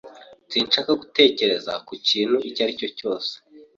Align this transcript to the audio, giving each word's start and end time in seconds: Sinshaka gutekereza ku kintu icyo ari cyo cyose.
Sinshaka 0.51 0.91
gutekereza 1.01 1.73
ku 1.87 1.93
kintu 2.07 2.35
icyo 2.49 2.61
ari 2.63 2.79
cyo 2.79 2.89
cyose. 2.97 3.31